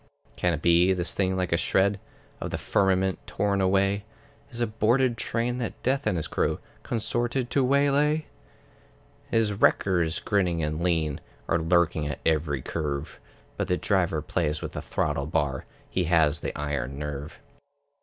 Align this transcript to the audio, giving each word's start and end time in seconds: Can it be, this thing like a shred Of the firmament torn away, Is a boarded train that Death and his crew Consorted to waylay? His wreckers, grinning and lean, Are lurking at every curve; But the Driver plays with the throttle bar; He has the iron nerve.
Can 0.35 0.53
it 0.55 0.63
be, 0.63 0.93
this 0.93 1.13
thing 1.13 1.37
like 1.37 1.51
a 1.53 1.57
shred 1.57 1.99
Of 2.39 2.49
the 2.49 2.57
firmament 2.57 3.19
torn 3.27 3.61
away, 3.61 4.03
Is 4.49 4.59
a 4.59 4.65
boarded 4.65 5.15
train 5.15 5.59
that 5.59 5.83
Death 5.83 6.07
and 6.07 6.17
his 6.17 6.27
crew 6.27 6.57
Consorted 6.81 7.51
to 7.51 7.63
waylay? 7.63 8.25
His 9.29 9.53
wreckers, 9.53 10.19
grinning 10.19 10.63
and 10.63 10.81
lean, 10.81 11.19
Are 11.47 11.59
lurking 11.59 12.07
at 12.07 12.17
every 12.25 12.63
curve; 12.63 13.19
But 13.57 13.67
the 13.67 13.77
Driver 13.77 14.23
plays 14.23 14.59
with 14.59 14.71
the 14.71 14.81
throttle 14.81 15.27
bar; 15.27 15.65
He 15.87 16.05
has 16.05 16.39
the 16.39 16.57
iron 16.57 16.97
nerve. 16.97 17.39